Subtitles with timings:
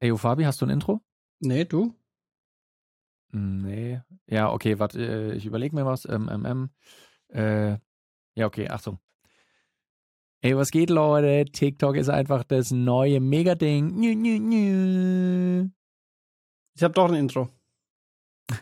[0.00, 1.00] Ey, Fabi, hast du ein Intro?
[1.40, 1.94] Nee, du?
[3.32, 4.00] Nee.
[4.26, 6.04] Ja, okay, warte, äh, ich überlege mir was.
[6.06, 6.70] Ähm, ähm, ähm.
[7.28, 7.78] Äh,
[8.34, 8.98] ja, okay, Achtung.
[10.40, 11.50] Ey, was geht, Leute?
[11.50, 13.96] TikTok ist einfach das neue Mega-Ding.
[13.98, 15.68] Nü, nü, nü.
[16.74, 17.48] Ich habe doch ein Intro.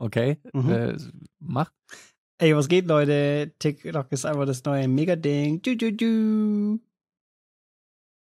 [0.00, 0.70] Okay, Mhm.
[0.70, 0.96] äh,
[1.40, 1.72] mach.
[2.38, 3.52] Ey, was geht, Leute?
[3.58, 5.60] TikTok ist einfach das neue Mega-Ding.
[5.62, 6.78] Du, du, du.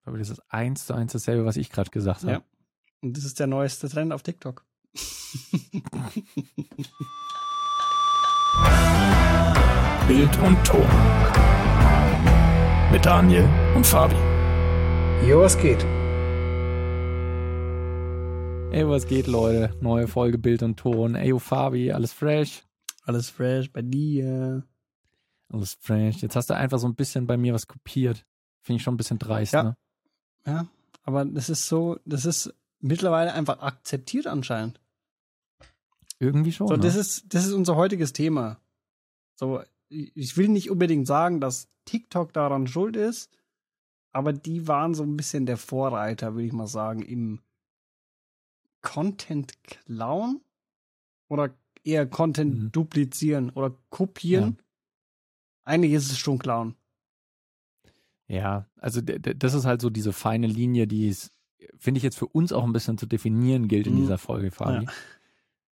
[0.09, 2.31] Aber das ist eins zu eins dasselbe, was ich gerade gesagt habe.
[2.31, 2.41] Ja.
[3.01, 4.65] Und das ist der neueste Trend auf TikTok.
[10.07, 10.87] Bild und Ton.
[12.91, 14.15] Mit Daniel und Fabi.
[15.27, 15.83] Jo, was geht?
[18.71, 19.75] Ey, was geht, Leute?
[19.81, 21.13] Neue Folge Bild und Ton.
[21.13, 22.63] Ey, yo, Fabi, alles fresh?
[23.03, 24.63] Alles fresh bei dir.
[25.53, 26.23] Alles fresh.
[26.23, 28.25] Jetzt hast du einfach so ein bisschen bei mir was kopiert.
[28.61, 29.63] Finde ich schon ein bisschen dreist, Ja.
[29.63, 29.75] ne?
[30.45, 30.67] Ja,
[31.03, 34.79] aber das ist so, das ist mittlerweile einfach akzeptiert anscheinend.
[36.19, 36.67] Irgendwie schon.
[36.67, 36.81] So, ne?
[36.81, 38.59] das ist, das ist unser heutiges Thema.
[39.35, 43.31] So, ich will nicht unbedingt sagen, dass TikTok daran schuld ist,
[44.11, 47.41] aber die waren so ein bisschen der Vorreiter, würde ich mal sagen, im
[48.81, 50.41] Content klauen
[51.27, 51.53] oder
[51.83, 52.71] eher Content Mhm.
[52.71, 54.61] duplizieren oder kopieren.
[55.63, 56.75] Eigentlich ist es schon klauen.
[58.29, 61.31] Ja, also das ist halt so diese feine Linie, die es,
[61.77, 64.01] finde ich, jetzt für uns auch ein bisschen zu definieren gilt in Mhm.
[64.01, 64.85] dieser Folge, Fabi.
[64.85, 64.91] Ja.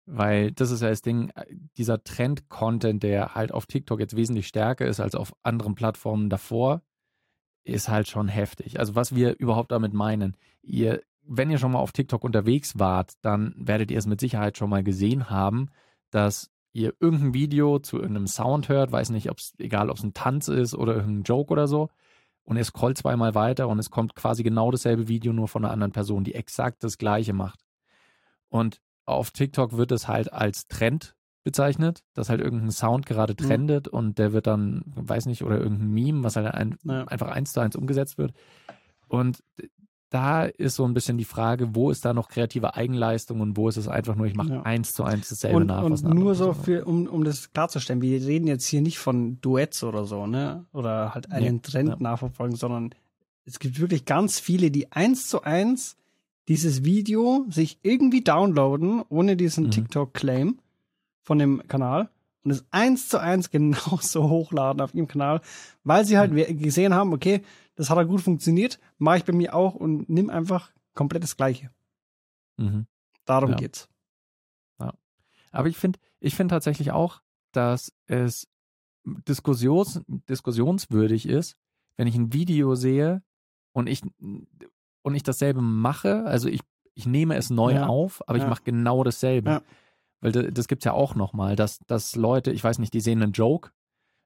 [0.06, 1.46] Weil das ist ja das Ding, äh,
[1.78, 6.82] dieser Trend-Content, der halt auf TikTok jetzt wesentlich stärker ist als auf anderen Plattformen davor,
[7.64, 8.80] ist halt schon heftig.
[8.80, 13.14] Also was wir überhaupt damit meinen, ihr, wenn ihr schon mal auf TikTok unterwegs wart,
[13.22, 15.70] dann werdet ihr es mit Sicherheit schon mal gesehen haben,
[16.10, 20.04] dass ihr irgendein Video zu irgendeinem Sound hört, weiß nicht, ob es, egal ob es
[20.04, 21.90] ein Tanz ist oder irgendein Joke oder so,
[22.52, 25.72] und ihr scrollt zweimal weiter und es kommt quasi genau dasselbe Video nur von einer
[25.74, 27.62] anderen Person, die exakt das gleiche macht.
[28.50, 33.48] Und auf TikTok wird es halt als Trend bezeichnet, dass halt irgendein Sound gerade Mhm.
[33.48, 37.06] trendet und der wird dann, weiß nicht, oder irgendein Meme, was halt ein, Ja.
[37.06, 38.34] einfach eins zu eins umgesetzt wird.
[39.08, 39.42] Und
[40.12, 43.70] da ist so ein bisschen die Frage, wo ist da noch kreative Eigenleistung und wo
[43.70, 44.62] ist es einfach nur, ich mache Ja.
[44.64, 45.82] eins zu eins dasselbe Und, nach.
[45.84, 49.84] und nur so für, um, um das klarzustellen, wir reden jetzt hier nicht von Duets
[49.84, 50.66] oder so, ne?
[50.74, 51.96] Oder halt einen Nee, Trend ja.
[51.98, 52.94] nachverfolgen, sondern
[53.46, 55.96] es gibt wirklich ganz viele, die eins zu eins
[56.50, 59.72] dieses Video sich irgendwie downloaden, ohne diesen Mhm.
[59.72, 60.60] TikTok-Claim
[61.22, 62.10] von dem Kanal
[62.44, 65.42] und es eins zu eins genauso hochladen auf ihrem Kanal,
[65.84, 66.20] weil sie Mhm.
[66.20, 67.42] halt we- gesehen haben, okay,
[67.76, 71.38] das hat ja gut funktioniert, mache ich bei mir auch und nimm einfach komplett das
[71.38, 71.72] Gleiche.
[72.58, 72.86] Mhm.
[73.26, 73.58] Darum Ja.
[73.58, 73.88] geht's.
[75.54, 78.48] Aber ich finde, ich finde tatsächlich auch, dass es
[79.28, 80.00] Diskussions,
[80.30, 81.58] diskussionswürdig ist,
[81.98, 83.22] wenn ich ein Video sehe
[83.74, 84.02] und ich
[85.02, 86.62] und ich dasselbe mache, also ich,
[86.94, 87.88] ich nehme es neu Ja.
[87.88, 88.50] auf, aber ich Ja.
[88.50, 89.62] mache genau dasselbe.
[90.22, 93.32] Weil das, gibt's ja auch nochmal, dass, dass Leute, ich weiß nicht, die sehen einen
[93.34, 93.72] Joke,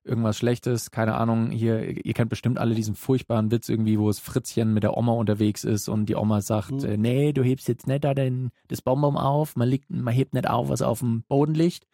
[0.04, 4.20] irgendwas Schlechtes, keine Ahnung, hier, ihr kennt bestimmt alle diesen furchtbaren Witz irgendwie, wo es
[4.20, 6.86] Fritzchen mit der Oma unterwegs ist und die Oma sagt, Mhm.
[6.86, 10.34] äh, nee, du hebst jetzt nicht da den, das Bonbon auf, man, liegt, man hebt
[10.36, 11.88] nicht auf, was auf dem Boden liegt.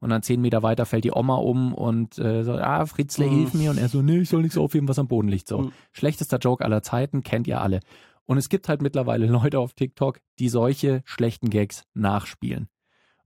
[0.00, 3.30] Und dann zehn Meter weiter fällt die Oma um und äh, so, ah, Fritzle, Mhm.
[3.30, 3.70] hilf mir.
[3.70, 5.48] Und er so, nee, ich soll nichts aufheben, was am Boden liegt.
[5.48, 5.72] So, Mhm.
[5.92, 7.80] schlechtester Joke aller Zeiten, kennt ihr alle.
[8.26, 12.68] Und es gibt halt mittlerweile Leute auf TikTok, die solche schlechten Gags nachspielen.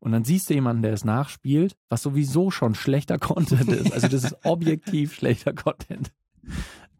[0.01, 3.93] Und dann siehst du jemanden, der es nachspielt, was sowieso schon schlechter Content ist.
[3.93, 6.13] Also das ist objektiv schlechter Content.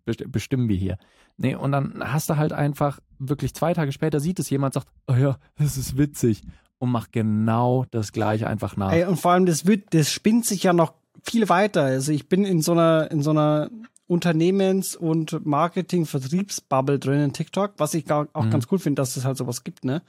[0.05, 0.99] Best- Bestimmen wir hier.
[1.37, 4.89] Nee, und dann hast du halt einfach wirklich zwei Tage später sieht es jemand, sagt,
[5.07, 6.43] oh ja, das ist witzig.
[6.79, 8.93] Und macht genau das gleiche einfach nach.
[8.93, 11.83] Ey, und vor allem, das wird, das spinnt sich ja noch viel weiter.
[11.85, 13.71] Also ich bin in so einer, in so einer
[14.09, 18.51] Unternehmens- und Marketing-Vertriebsbubble drin in TikTok, was ich auch Mhm.
[18.51, 20.03] ganz cool finde, dass es halt sowas gibt, ne?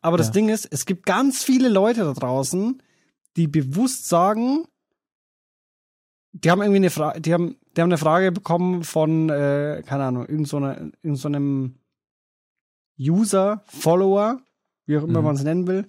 [0.00, 0.32] Aber das Ja.
[0.32, 2.82] Ding ist, es gibt ganz viele Leute da draußen,
[3.36, 4.64] die bewusst sagen,
[6.32, 10.04] die haben irgendwie eine Frage, die haben, die haben eine Frage bekommen von, äh, keine
[10.04, 11.74] Ahnung, irgend so, einer, irgend so einem
[12.98, 14.40] User, Follower,
[14.86, 15.24] wie auch immer Mhm.
[15.26, 15.86] man es nennen will.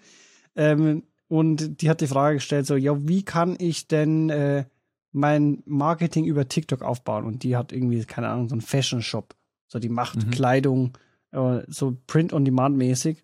[0.55, 4.65] Ähm, und die hat die Frage gestellt, so, ja, wie kann ich denn äh,
[5.13, 7.25] mein Marketing über TikTok aufbauen?
[7.25, 9.35] Und die hat irgendwie, keine Ahnung, so einen Fashion-Shop.
[9.67, 10.31] So, die macht Mhm.
[10.31, 10.97] Kleidung,
[11.31, 13.23] äh, so Print-on-Demand-mäßig.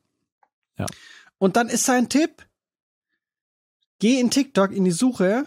[0.77, 0.86] Ja.
[1.38, 2.47] Und dann ist sein Tipp,
[4.00, 5.45] geh in TikTok in die Suche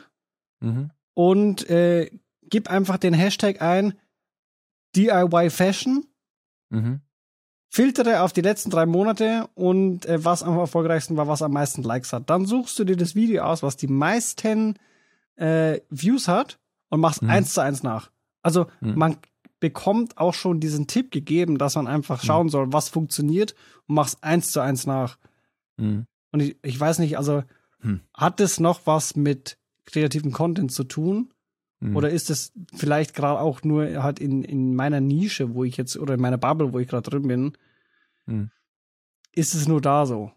[0.60, 0.90] Mhm.
[1.14, 2.10] und äh,
[2.42, 3.94] gib einfach den Hashtag ein
[4.94, 6.06] DIY Fashion,
[6.70, 7.00] Mhm.
[7.70, 11.82] filtere auf die letzten drei Monate und äh, was am erfolgreichsten war, was am meisten
[11.82, 12.28] Likes hat.
[12.30, 14.78] Dann suchst du dir das Video aus, was die meisten
[15.37, 16.58] äh, Views hat
[16.88, 17.31] und machst Mhm.
[17.31, 18.11] eins zu eins nach.
[18.43, 18.94] Also Mhm.
[18.99, 19.17] man,
[19.61, 22.26] bekommt auch schon diesen Tipp gegeben, dass man einfach Mhm.
[22.26, 23.55] schauen soll, was funktioniert
[23.87, 25.19] und mach's eins zu eins nach.
[25.76, 26.06] Mhm.
[26.32, 27.44] Und ich, ich weiß nicht, also
[27.79, 28.00] Hm.
[28.12, 31.32] hat es noch was mit kreativen Content zu tun?
[31.79, 31.94] Mhm.
[31.96, 35.96] Oder ist es vielleicht gerade auch nur halt in, in meiner Nische, wo ich jetzt,
[35.96, 37.52] oder in meiner Bubble, wo ich gerade drin bin,
[38.26, 38.50] Mhm.
[39.32, 40.32] ist es nur da so?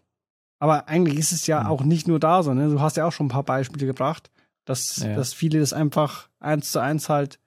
[0.60, 1.66] Aber eigentlich ist es ja Mhm.
[1.66, 2.68] auch nicht nur da so, ne?
[2.68, 4.30] Du hast ja auch schon ein paar Beispiele gebracht,
[4.66, 5.14] dass, Ja.
[5.16, 7.40] dass viele das einfach eins zu eins halt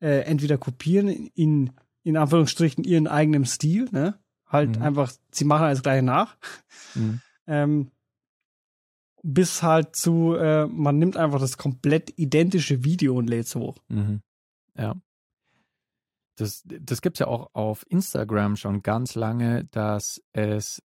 [0.00, 1.72] äh, entweder kopieren in,
[2.04, 4.18] in Anführungsstrichen ihren eigenen Stil, ne?
[4.46, 4.82] Halt Mhm.
[4.82, 6.36] einfach, sie machen alles gleich nach.
[6.94, 7.20] Mhm.
[7.48, 7.90] Ähm,
[9.24, 13.78] bis halt zu, äh, man nimmt einfach das komplett identische Video und lädt es hoch.
[13.88, 14.20] Mhm.
[14.78, 14.94] Ja.
[16.36, 20.82] Das, das gibt es ja auch auf Instagram schon ganz lange, dass es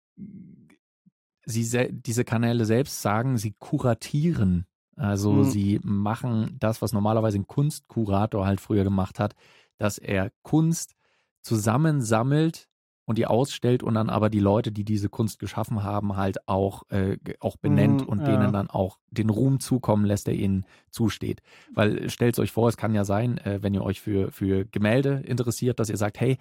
[1.47, 4.67] sie diese Kanäle selbst sagen, sie kuratieren.
[4.97, 5.43] Also Mhm.
[5.43, 9.35] sie machen das, was normalerweise ein Kunstkurator halt früher gemacht hat,
[9.79, 10.95] dass er Kunst
[11.43, 12.69] zusammensammelt
[13.05, 16.85] und die ausstellt und dann aber die Leute, die diese Kunst geschaffen haben, halt auch,
[16.91, 18.27] äh, auch benennt Mhm, und ja.
[18.29, 21.41] denen dann auch den Ruhm zukommen lässt, der ihnen zusteht.
[21.75, 25.23] Weil stellt euch vor, es kann ja sein, äh, wenn ihr euch für, für Gemälde
[25.27, 26.39] interessiert, dass ihr sagt, hey,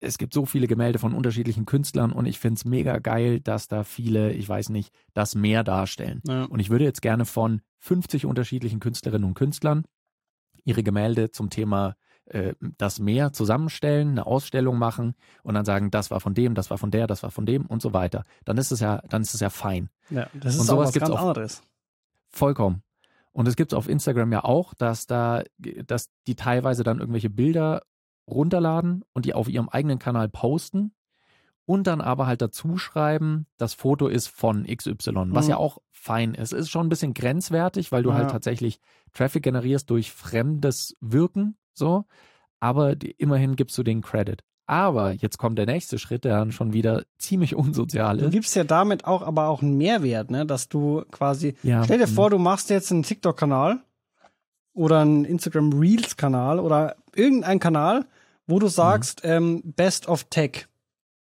[0.00, 3.66] es gibt so viele Gemälde von unterschiedlichen Künstlern und ich finde es mega geil, dass
[3.68, 6.22] da viele, ich weiß nicht, das Meer darstellen.
[6.26, 6.44] Ja.
[6.44, 9.84] Und ich würde jetzt gerne von 50 unterschiedlichen Künstlerinnen und Künstlern
[10.64, 11.96] ihre Gemälde zum Thema
[12.26, 16.70] äh, das Meer zusammenstellen, eine Ausstellung machen und dann sagen, das war von dem, das
[16.70, 18.24] war von der, das war von dem und so weiter.
[18.44, 19.88] Dann ist es ja, dann ist es ja fein.
[20.10, 21.62] ja, das Und ist auch sowas was gibt's ganz auch- anderes.
[22.30, 22.82] Vollkommen.
[23.32, 25.42] Und es gibt es auf Instagram ja auch, dass da,
[25.86, 27.82] dass die teilweise dann irgendwelche Bilder
[28.30, 30.92] runterladen und die auf ihrem eigenen Kanal posten
[31.66, 35.50] und dann aber halt dazu schreiben, das Foto ist von XY, was Mhm.
[35.50, 36.52] ja auch fein ist.
[36.52, 38.30] Ist schon ein bisschen grenzwertig, weil du halt Ja.
[38.32, 38.80] tatsächlich
[39.12, 42.04] Traffic generierst durch fremdes Wirken, so.
[42.60, 44.42] Aber die, immerhin gibst du den Credit.
[44.66, 48.32] Aber jetzt kommt der nächste Schritt, der dann schon wieder ziemlich unsozial Du ist.
[48.32, 50.44] gibst ja damit auch aber auch einen Mehrwert, ne?
[50.46, 51.54] Dass du quasi.
[51.62, 52.10] Ja, Stell dir mhm.
[52.12, 53.80] vor, du machst jetzt einen TikTok-Kanal
[54.74, 58.06] oder einen Instagram Reels-Kanal oder irgendeinen Kanal,
[58.48, 60.66] wo du sagst, ähm, Best of Tech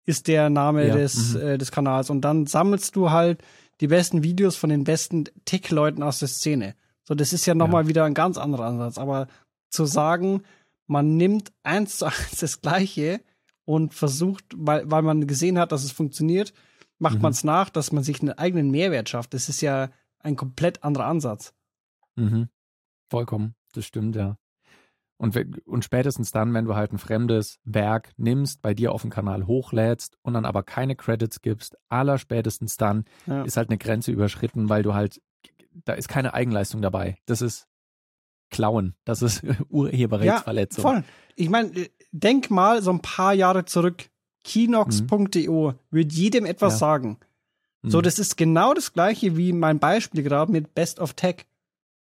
[0.06, 1.42] ist der Name Ja, des, mhm.
[1.42, 2.10] äh, des Kanals.
[2.10, 3.44] Und dann sammelst du halt
[3.82, 6.74] die besten Videos von den besten Tech-Leuten aus der Szene.
[7.04, 8.98] So, das ist ja nochmal wieder ein ganz anderer Ansatz.
[8.98, 9.28] Aber
[9.70, 10.42] zu sagen,
[10.88, 13.22] man nimmt eins zu eins das Gleiche
[13.66, 16.54] und versucht, weil, weil man gesehen hat, dass es funktioniert,
[17.00, 17.22] macht Mhm.
[17.22, 19.34] man es nach, dass man sich einen eigenen Mehrwert schafft.
[19.34, 19.90] Das ist ja
[20.20, 21.54] ein komplett anderer Ansatz.
[22.16, 22.48] Mhm.
[23.10, 24.38] Vollkommen, das stimmt, ja.
[25.18, 25.36] Und,
[25.66, 29.48] und spätestens dann, wenn du halt ein fremdes Werk nimmst, bei dir auf dem Kanal
[29.48, 33.42] hochlädst und dann aber keine Credits gibst, aller spätestens dann Ja.
[33.44, 35.20] ist halt eine Grenze überschritten, weil du halt,
[35.86, 37.18] da ist keine Eigenleistung dabei.
[37.26, 37.68] Das ist
[38.52, 40.82] Klauen, das ist Urheberrechtsverletzung.
[40.84, 41.04] Voll.
[41.36, 44.10] Ich meine, äh, denk mal so ein paar Jahre zurück.
[44.44, 46.78] Kinox.io wird jedem etwas Ja.
[46.80, 47.18] sagen.
[47.82, 47.90] Mhm.
[47.90, 51.46] So, das ist genau das gleiche wie mein Beispiel gerade mit Best of Tech.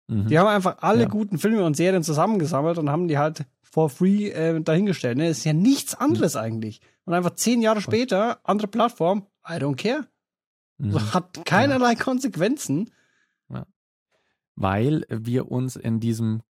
[0.08, 0.28] Mhm.
[0.28, 1.08] Die haben einfach alle Ja.
[1.10, 5.18] guten Filme und Serien zusammengesammelt und haben die halt for free äh, dahingestellt.
[5.18, 5.28] Ne?
[5.30, 6.82] Ist ja nichts anderes eigentlich.
[7.06, 10.08] Und einfach zehn Jahre später, andere Plattform, I don't care.
[10.78, 10.92] Mhm.
[10.92, 12.92] So, hat keinerlei Konsequenzen.
[14.56, 16.42] weil wir uns in diesem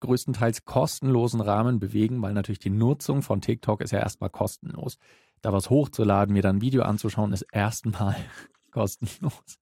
[0.00, 4.98] größtenteils kostenlosen Rahmen bewegen, weil natürlich die Nutzung von TikTok ist ja erstmal kostenlos.
[5.40, 8.16] Da was hochzuladen, mir dann ein Video anzuschauen, ist erstmal
[8.72, 9.58] kostenlos.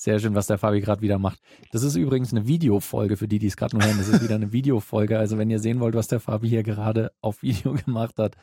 [0.00, 1.42] Sehr schön, was der Fabi gerade wieder macht.
[1.72, 3.98] Das ist übrigens eine Videofolge für die, die es gerade nur hören.
[3.98, 5.18] Das ist wieder eine Videofolge.
[5.18, 8.34] Also wenn ihr sehen wollt, was der Fabi hier gerade auf Video gemacht hat,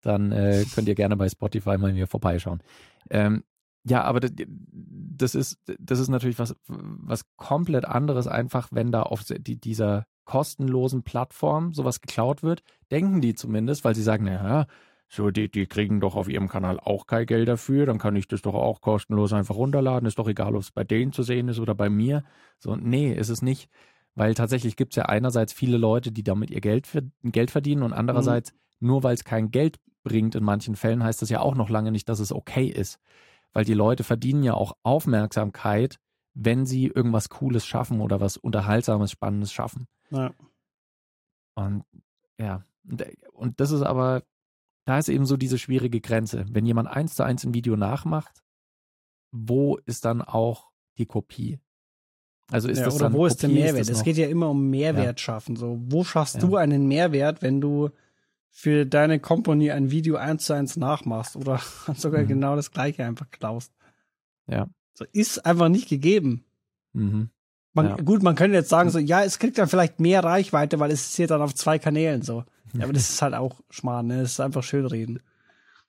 [0.00, 2.60] dann äh, könnt ihr gerne bei Spotify mal hier vorbeischauen.
[3.08, 3.44] Ähm,
[3.84, 9.04] ja, aber das, das ist das ist natürlich was was komplett anderes einfach, wenn da
[9.04, 14.66] auf die, dieser kostenlosen Plattform sowas geklaut wird, denken die zumindest, weil sie sagen, naja,
[15.08, 18.28] so die die kriegen doch auf ihrem Kanal auch kein Geld dafür, dann kann ich
[18.28, 21.48] das doch auch kostenlos einfach runterladen, ist doch egal, ob es bei denen zu sehen
[21.48, 22.24] ist oder bei mir.
[22.58, 23.70] So nee, ist es nicht,
[24.14, 26.88] weil tatsächlich gibt es ja einerseits viele Leute, die damit ihr Geld
[27.22, 31.30] Geld verdienen und andererseits nur weil es kein Geld bringt in manchen Fällen heißt das
[31.30, 33.00] ja auch noch lange nicht, dass es okay ist
[33.56, 35.98] weil die Leute verdienen ja auch Aufmerksamkeit,
[36.34, 39.88] wenn sie irgendwas Cooles schaffen oder was Unterhaltsames, Spannendes schaffen.
[40.10, 40.34] Ja.
[41.54, 41.84] Und
[42.38, 44.24] ja, und, und das ist aber,
[44.86, 46.46] da ist eben so diese schwierige Grenze.
[46.50, 48.42] Wenn jemand eins zu eins ein Video nachmacht,
[49.32, 51.60] wo ist dann auch die Kopie?
[52.50, 53.88] Also ist ja, das oder dann wo ist der Kopie, Mehrwert?
[53.90, 55.56] Es geht ja immer um Mehrwert schaffen.
[55.56, 56.40] So, wo schaffst Ja.
[56.40, 57.90] du einen Mehrwert, wenn du
[58.50, 61.58] für deine Company ein Video eins zu eins nachmachst oder
[61.96, 62.28] sogar Mhm.
[62.28, 63.72] genau das gleiche einfach klaust?
[64.46, 64.68] Ja.
[64.94, 66.44] So, ist einfach nicht gegeben.
[66.92, 67.30] Mhm.
[67.74, 67.96] Man, Ja.
[67.96, 71.08] Gut, man könnte jetzt sagen, so, ja, es kriegt dann vielleicht mehr Reichweite, weil es
[71.08, 72.44] ist hier dann auf zwei Kanälen so.
[72.74, 74.22] Ja, aber das ist halt auch Schmarrn, ne?
[74.22, 75.20] Das ist einfach schön reden.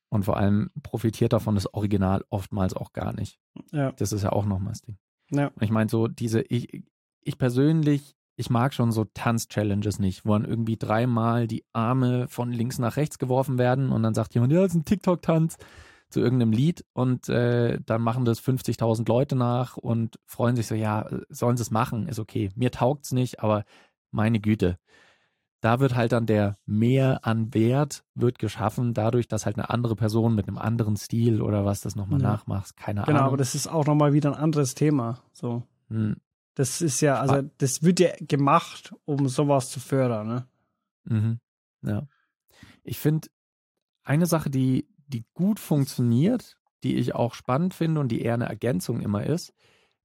[0.10, 3.40] Und vor allem profitiert davon das Original oftmals auch gar nicht.
[3.72, 3.92] Ja.
[3.94, 4.98] Das ist ja auch nochmal das Ding.
[5.32, 5.48] Ja.
[5.48, 6.84] Und ich meine, so diese, ich,
[7.22, 12.52] ich persönlich, ich mag schon so Tanz-Challenges nicht, wo dann irgendwie dreimal die Arme von
[12.52, 15.58] links nach rechts geworfen werden und dann sagt jemand, ja, das ist ein TikTok-Tanz
[16.10, 20.76] zu irgendeinem Lied und äh, dann machen das 50.000 Leute nach und freuen sich so,
[20.76, 22.50] ja, sollen sie es machen, ist okay.
[22.56, 23.66] Mir taugt's nicht, aber
[24.12, 24.78] meine Güte.
[25.68, 29.98] Da wird halt dann der Mehr an Wert wird geschaffen, dadurch, dass halt eine andere
[29.98, 32.30] Person mit einem anderen Stil oder was das nochmal Ja.
[32.32, 32.78] nachmacht.
[32.78, 33.28] Keine Genau, Ahnung.
[33.28, 35.20] aber das ist auch nochmal wieder ein anderes Thema.
[35.34, 35.64] So.
[35.90, 36.16] Hm.
[36.56, 40.48] Das ist ja, also das wird ja gemacht, um sowas zu fördern, ne?
[41.04, 41.40] Mhm.
[41.82, 42.08] Ja.
[42.84, 43.28] Ich finde,
[44.06, 48.48] eine Sache, die, die gut funktioniert, die ich auch spannend finde und die eher eine
[48.48, 49.54] Ergänzung immer ist,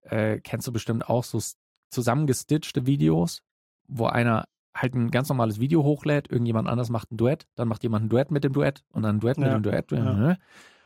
[0.00, 1.40] äh, kennst du bestimmt auch so
[1.88, 3.44] zusammengestitchte Videos,
[3.86, 7.82] wo einer halt ein ganz normales Video hochlädt, irgendjemand anders macht ein Duett, dann macht
[7.82, 9.92] jemand ein Duett mit dem Duett und dann ein Duett mit Ja, dem Duett.
[9.92, 10.12] ja.
[10.14, 10.38] ne?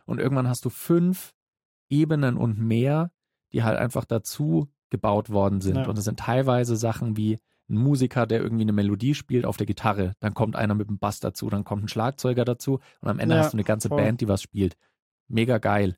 [0.06, 1.34] Und irgendwann hast du fünf
[1.88, 3.10] Ebenen und mehr,
[3.52, 5.76] die halt einfach dazu gebaut worden sind.
[5.76, 5.86] Ja.
[5.86, 7.38] Und es sind teilweise Sachen wie
[7.68, 10.98] ein Musiker, der irgendwie eine Melodie spielt auf der Gitarre, dann kommt einer mit dem
[10.98, 14.00] Bass dazu, dann kommt ein Schlagzeuger dazu und am Ende hast du eine ganze voll.
[14.02, 14.76] Band, die was spielt.
[15.28, 15.96] Mega geil.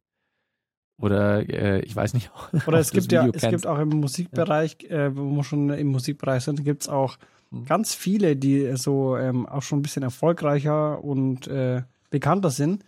[1.01, 2.31] Oder äh, ich weiß nicht.
[2.67, 5.89] Oder es das gibt ja, es gibt auch im Musikbereich, äh, wo wir schon im
[5.89, 7.19] Musikbereich sind, gibt es auch
[7.51, 7.65] Mhm.
[7.65, 12.85] ganz viele, die so ähm, auch schon ein bisschen erfolgreicher und äh, bekannter sind.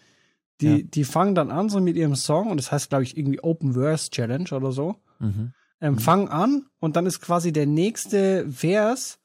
[0.61, 0.83] Die, Ja.
[0.83, 3.73] die fangen dann an so mit ihrem Song und das heißt, glaube ich, irgendwie Open
[3.73, 4.97] Verse Challenge oder so.
[5.19, 5.53] Mhm.
[5.81, 5.99] Ähm, Mhm.
[5.99, 9.19] Fangen an und dann ist quasi der nächste Vers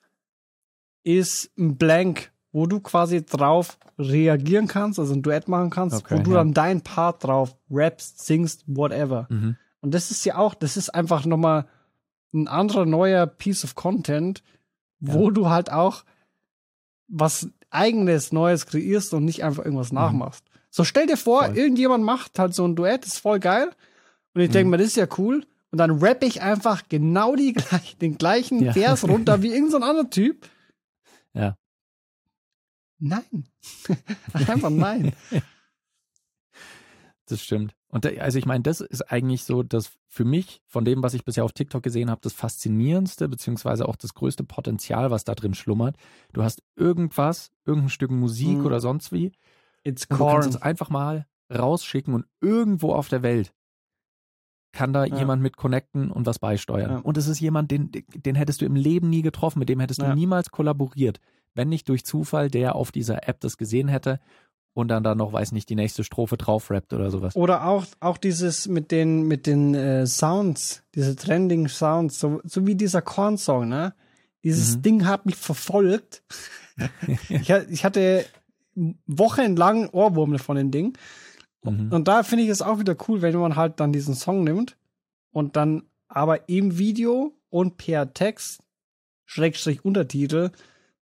[1.03, 6.17] ist ein Blank, wo du quasi drauf reagieren kannst, also ein Duett machen kannst, Okay,
[6.17, 6.37] wo du ja.
[6.37, 9.27] dann deinen Part drauf rappst, singst, whatever.
[9.29, 9.57] Mhm.
[9.81, 11.67] Und das ist ja auch, das ist einfach nochmal
[12.33, 14.41] ein anderer neuer Piece of Content,
[14.99, 15.31] wo Ja.
[15.31, 16.03] du halt auch
[17.07, 20.43] was eigenes Neues kreierst und nicht einfach irgendwas nachmachst.
[20.69, 21.45] So stell dir vor, Mhm.
[21.47, 21.57] Voll.
[21.57, 23.71] irgendjemand macht halt so ein Duett, ist voll geil.
[24.33, 24.71] Und ich denke Mhm.
[24.71, 25.45] mir, das ist ja cool.
[25.71, 27.53] Und dann rapp ich einfach genau die,
[28.01, 28.73] den gleichen Ja.
[28.73, 30.49] Vers runter wie irgendein so anderer Typ.
[31.33, 31.57] Ja.
[32.99, 33.45] Nein.
[34.33, 35.13] einfach nein.
[37.27, 37.75] Das stimmt.
[37.87, 41.13] Und da, also ich meine, das ist eigentlich so das für mich von dem, was
[41.15, 45.33] ich bisher auf TikTok gesehen habe, das faszinierendste beziehungsweise auch das größte Potenzial, was da
[45.33, 45.95] drin schlummert.
[46.33, 48.65] Du hast irgendwas, irgendein Stück Musik Mhm.
[48.65, 49.31] oder sonst wie,
[49.83, 50.49] It's und du kannst corn.
[50.49, 53.53] es einfach mal rausschicken und irgendwo auf der Welt
[54.71, 55.17] kann da Ja.
[55.17, 56.91] jemand mit connecten und was beisteuern.
[56.91, 56.97] Ja.
[56.99, 60.01] Und es ist jemand, den, den hättest du im Leben nie getroffen, mit dem hättest
[60.01, 60.13] du Ja.
[60.15, 61.19] niemals kollaboriert,
[61.53, 64.19] wenn nicht durch Zufall der auf dieser App das gesehen hätte
[64.75, 67.35] und dann da noch, weiß nicht, die nächste Strophe drauf rappt oder sowas.
[67.35, 72.67] Oder auch, auch dieses mit den, mit den äh, Sounds, diese trending Sounds, so, so
[72.67, 73.95] wie dieser Korn-Song, ne?
[74.43, 74.81] Dieses Mhm.
[74.81, 76.23] Ding hat mich verfolgt.
[77.29, 78.25] ich, ich hatte
[79.07, 80.97] wochenlang Ohrwurm von dem Ding.
[81.63, 81.93] Mhm.
[81.93, 84.75] Und da finde ich es auch wieder cool, wenn man halt dann diesen Song nimmt
[85.31, 88.61] und dann aber im Video und per Text,
[89.23, 90.51] Schrägstrich Untertitel,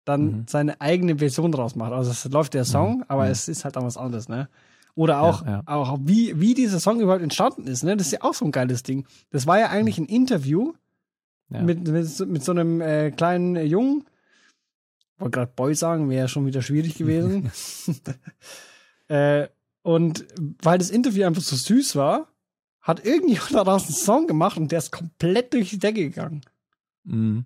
[0.06, 0.46] dann Mhm.
[0.48, 1.92] seine eigene Version draus macht.
[1.94, 3.06] Also es läuft der Song, Mhm.
[3.08, 3.32] aber Mhm.
[3.32, 4.50] es ist halt dann was anderes, ne?
[4.96, 5.64] Oder auch, Ja, ja.
[5.66, 7.98] auch wie, wie dieser Song überhaupt entstanden ist, ne?
[7.98, 9.08] Das ist ja auch so ein geiles Ding.
[9.32, 10.74] Das war ja eigentlich ein Interview
[11.50, 11.62] Ja.
[11.62, 14.06] mit, mit, so- mit so einem äh, kleinen äh, Jungen.
[15.18, 17.52] Wollte gerade Boy sagen, wäre schon wieder schwierig gewesen.
[19.08, 19.48] äh,
[19.82, 20.26] und
[20.62, 22.28] weil das Interview einfach so süß war,
[22.82, 26.42] hat irgendjemand daraus einen Song gemacht und der ist komplett durch die Decke gegangen.
[27.06, 27.46] Mhm.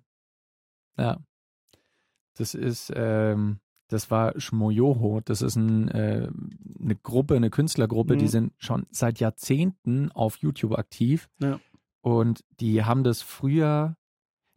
[0.96, 1.18] Ja.
[2.38, 5.20] Das ist, ähm, das war Schmoyoho.
[5.24, 6.28] Das ist ein, äh,
[6.82, 8.30] eine Gruppe, eine Künstlergruppe, die Mhm.
[8.30, 11.28] sind schon seit Jahrzehnten auf YouTube aktiv.
[11.40, 11.58] Ja.
[12.00, 13.96] Und die haben das früher,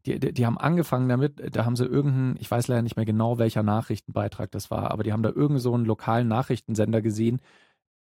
[0.05, 3.05] die, die, die haben angefangen damit, da haben sie irgendeinen, ich weiß leider nicht mehr
[3.05, 7.39] genau, welcher Nachrichtenbeitrag das war, aber die haben da irgend so einen lokalen Nachrichtensender gesehen,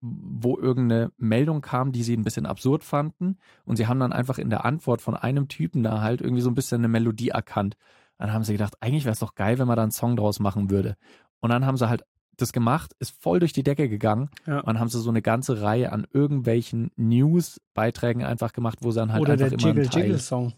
[0.01, 3.39] wo irgendeine Meldung kam, die sie ein bisschen absurd fanden.
[3.65, 6.51] Und sie haben dann einfach in der Antwort von einem Typen da halt irgendwie so
[6.51, 7.77] ein bisschen eine Melodie erkannt.
[8.19, 10.41] Dann haben sie gedacht, eigentlich wäre es doch geil, wenn man da einen Song draus
[10.41, 10.97] machen würde.
[11.41, 12.05] Und dann haben sie halt
[12.37, 14.31] das gemacht, ist voll durch die Decke gegangen.
[14.47, 14.61] Ja.
[14.61, 19.01] Und dann haben sie so eine ganze Reihe an irgendwelchen News-Beiträgen einfach gemacht, wo sie
[19.01, 20.53] dann halt Oder einfach der immer Jiggle Jiggle Song.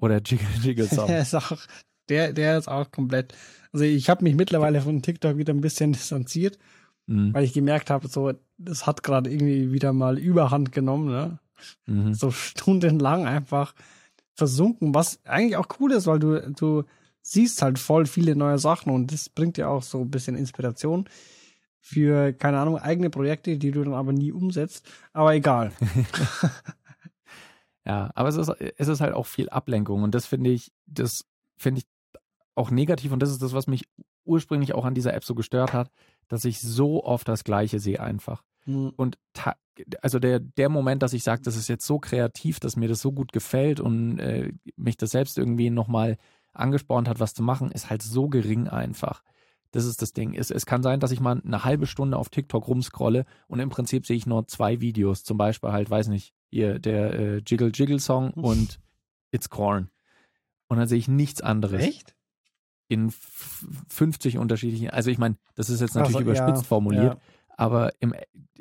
[0.00, 1.06] oder Jiggle Jiggle Song.
[1.06, 1.58] Der ist auch,
[2.08, 3.34] der, der ist auch komplett.
[3.72, 6.58] Also ich habe mich mittlerweile von TikTok wieder ein bisschen distanziert,
[7.06, 7.34] mhm.
[7.34, 11.38] weil ich gemerkt habe, so, das hat gerade irgendwie wieder mal Überhand genommen, ne?
[11.86, 12.14] Mhm.
[12.14, 13.74] so stundenlang einfach
[14.34, 16.84] versunken, was eigentlich auch cool ist, weil du, du
[17.22, 21.08] siehst halt voll viele neue Sachen und das bringt dir auch so ein bisschen Inspiration
[21.80, 24.86] für, keine Ahnung, eigene Projekte, die du dann aber nie umsetzt.
[25.12, 25.72] Aber egal.
[27.86, 31.26] Ja, aber es ist, es ist halt auch viel Ablenkung und das finde ich, das
[31.56, 31.86] finde ich
[32.54, 33.88] auch negativ und das ist das, was mich
[34.24, 35.90] ursprünglich auch an dieser App so gestört hat,
[36.28, 38.42] dass ich so oft das Gleiche sehe einfach.
[38.64, 38.92] Hm.
[38.96, 39.18] Und
[40.02, 43.00] also der, der Moment, dass ich sage, das ist jetzt so kreativ, dass mir das
[43.00, 46.16] so gut gefällt und äh, mich das selbst irgendwie nochmal
[46.52, 49.22] angespornt hat, was zu machen, ist halt so gering einfach.
[49.72, 50.34] Das ist das Ding.
[50.34, 53.70] Es, es kann sein, dass ich mal eine halbe Stunde auf TikTok rumscrolle und im
[53.70, 55.24] Prinzip sehe ich nur zwei Videos.
[55.24, 58.78] Zum Beispiel halt, weiß nicht, hier der äh, Jiggle Jiggle Song und
[59.32, 59.90] It's Corn.
[60.68, 62.14] Und dann sehe ich nichts anderes Echt?
[62.86, 64.90] in f- 50 unterschiedlichen.
[64.90, 67.20] Also ich meine, das ist jetzt natürlich Also, überspitzt ja, formuliert, ja.
[67.56, 68.14] Aber im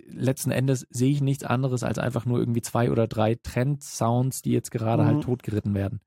[0.07, 4.51] letzten Endes sehe ich nichts anderes als einfach nur irgendwie zwei oder drei Trend-Sounds, die
[4.51, 5.07] jetzt gerade Mhm.
[5.07, 6.01] halt totgeritten werden.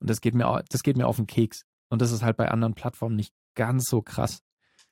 [0.00, 1.64] Und das geht mir, das geht mir auf den Keks.
[1.88, 4.42] Und das ist halt bei anderen Plattformen nicht ganz so krass.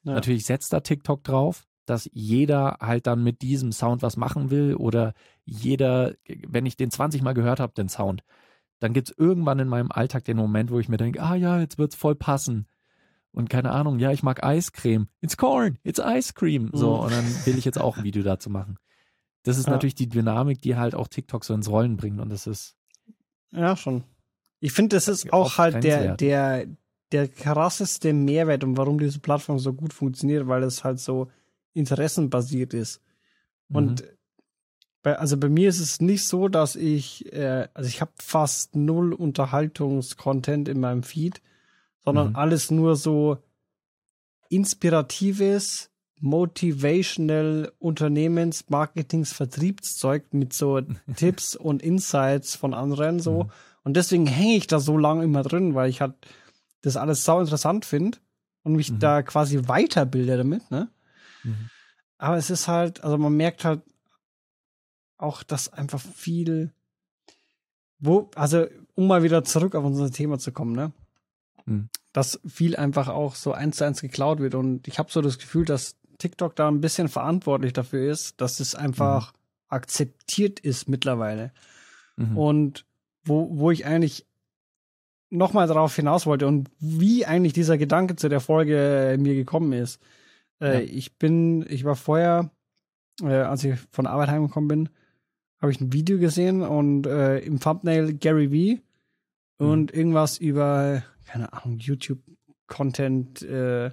[0.04, 0.14] Ja.
[0.14, 4.74] Natürlich setzt da TikTok drauf, dass jeder halt dann mit diesem Sound was machen will
[4.74, 5.12] oder
[5.44, 6.14] jeder,
[6.46, 8.22] wenn ich den 20 Mal gehört habe, den Sound,
[8.80, 11.60] dann gibt es irgendwann in meinem Alltag den Moment, wo ich mir denke, ah ja,
[11.60, 12.66] jetzt wird's voll passen.
[13.34, 15.08] Und keine Ahnung, ja, ich mag Eiscreme.
[15.20, 16.70] It's corn, it's ice cream.
[16.72, 17.00] So, Mhm.
[17.00, 18.78] und dann will ich jetzt auch ein Video dazu machen.
[19.42, 19.72] Das ist Ja.
[19.72, 22.20] natürlich die Dynamik, die halt auch TikTok so ins Rollen bringt.
[22.20, 22.76] Und das ist,
[23.50, 24.04] Ja, schon.
[24.60, 26.66] Ich finde, das ist Auch halt der, der,
[27.12, 31.30] der krasseste Mehrwert und warum diese Plattform so gut funktioniert, weil es halt so
[31.74, 33.00] interessenbasiert ist.
[33.68, 34.08] Und Mhm.
[35.02, 38.74] bei, also bei mir ist es nicht so, dass ich, äh, also ich habe fast
[38.74, 41.42] null Unterhaltungskontent in meinem Feed,
[42.04, 42.36] sondern Mhm.
[42.36, 43.38] alles nur so
[44.48, 50.80] inspiratives, motivational Unternehmens-, Marketings-, Vertriebszeug mit so
[51.16, 53.44] Tipps und Insights von anderen so.
[53.44, 53.50] Mhm.
[53.84, 56.14] Und deswegen hänge ich da so lange immer drin, weil ich halt
[56.82, 58.18] das alles sau interessant finde
[58.62, 58.98] und mich Mhm.
[59.00, 60.90] da quasi weiterbilde damit, ne?
[61.42, 61.68] Mhm.
[62.16, 63.82] Aber es ist halt, also man merkt halt
[65.18, 66.72] auch, dass einfach viel,
[67.98, 70.92] wo, also um mal wieder zurück auf unser Thema zu kommen, ne?
[71.66, 71.88] Mhm.
[72.12, 74.54] Dass viel einfach auch so eins zu eins geklaut wird.
[74.54, 78.60] Und ich habe so das Gefühl, dass TikTok da ein bisschen verantwortlich dafür ist, dass
[78.60, 79.32] es einfach
[79.68, 81.52] akzeptiert ist mittlerweile.
[82.16, 82.36] Mhm.
[82.36, 82.84] Und
[83.24, 84.26] wo, wo ich eigentlich
[85.30, 90.00] nochmal darauf hinaus wollte und wie eigentlich dieser Gedanke zu der Folge mir gekommen ist.
[90.60, 90.80] Äh, Ja.
[90.80, 92.50] Ich bin, ich war vorher,
[93.20, 94.88] äh, als ich von Arbeit heimgekommen bin,
[95.60, 98.80] habe ich ein Video gesehen und äh, im Thumbnail Gary Vee
[99.56, 103.90] und irgendwas über, keine Ahnung, YouTube-Content, äh,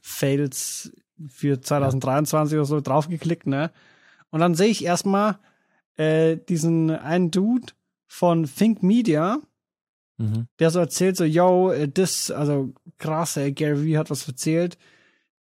[0.00, 0.92] Fails
[1.28, 3.70] für 2023 oder so draufgeklickt, ne?
[4.30, 5.38] Und dann sehe ich erstmal
[5.96, 7.72] äh, diesen einen Dude
[8.06, 9.38] von Think Media,
[10.18, 10.46] Mhm.
[10.58, 14.76] der so erzählt, so, yo, äh, das, also krass, ey, Gary Vee hat was erzählt.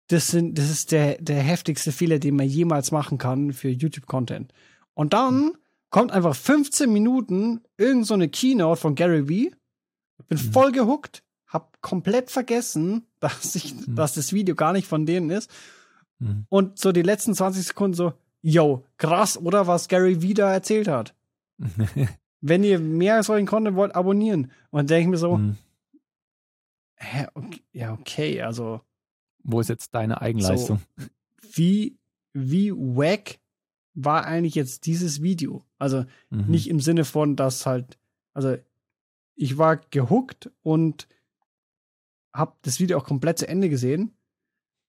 [0.07, 4.53] Das sind, das ist der, der heftigste Fehler, den man jemals machen kann für YouTube-Content.
[4.95, 5.53] Und dann
[5.91, 9.53] kommt einfach 15 Minuten irgend so eine Keynote von Gary Vee.
[10.31, 10.53] Bin Mhm.
[10.53, 13.97] voll gehuckt, hab komplett vergessen, dass ich, Mhm.
[13.97, 15.51] dass das Video gar nicht von denen ist.
[16.21, 16.47] Mhm.
[16.49, 21.15] Und so die letzten 20 Sekunden so, yo, krass, oder was Gary da erzählt hat.
[22.41, 24.51] Wenn ihr mehr solchen Content wollt, abonnieren.
[24.71, 25.57] Und dann denke ich mir so, Mhm.
[26.97, 28.81] hä, okay, ja, okay, also
[29.43, 30.81] Wo ist jetzt deine Eigenleistung?
[31.53, 31.99] wie,
[32.33, 33.41] wie wack
[33.95, 35.65] war eigentlich jetzt dieses Video?
[35.79, 36.47] Also Mhm.
[36.47, 37.99] nicht im Sinne von, dass halt,
[38.35, 38.57] also
[39.41, 41.09] ich war gehuckt und
[42.35, 44.15] hab das Video auch komplett zu Ende gesehen,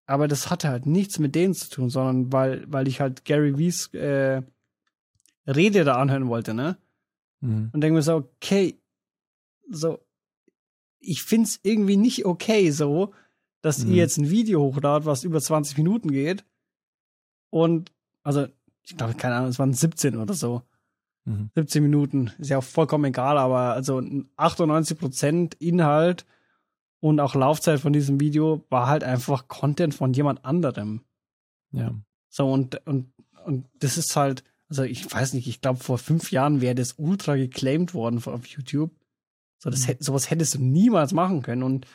[0.05, 3.57] aber das hatte halt nichts mit denen zu tun, sondern weil, weil ich halt Gary
[3.57, 4.41] Vees äh,
[5.47, 6.77] Rede da anhören wollte, ne?
[7.39, 7.69] Mhm.
[7.71, 8.77] Und denke mir so, okay,
[9.69, 9.99] so,
[10.99, 13.13] ich find's irgendwie nicht okay so,
[13.61, 13.91] dass Mhm.
[13.91, 16.43] ihr jetzt ein Video hochladet, was über 20 Minuten geht.
[17.49, 18.47] Und, also,
[18.83, 20.61] ich glaube, keine Ahnung, es waren 17 oder so.
[21.25, 21.51] Mhm.
[21.55, 26.25] 17 Minuten, ist ja auch vollkommen egal, aber also 98% Inhalt
[26.99, 31.01] und auch Laufzeit von diesem Video war halt einfach Content von jemand anderem.
[31.71, 31.93] Ja.
[32.29, 33.11] So, und, und,
[33.45, 36.93] und das ist halt, also ich weiß nicht, ich glaube, vor fünf Jahren wäre das
[36.97, 38.91] ultra geclaimed worden auf YouTube.
[39.57, 39.85] So, das Mhm.
[39.87, 41.63] hätt, sowas hättest du niemals machen können.
[41.63, 41.85] Und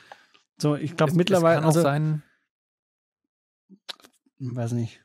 [0.59, 2.23] so, ich glaube mittlerweile, Es kann auch also, sein,
[4.39, 5.03] weiß nicht.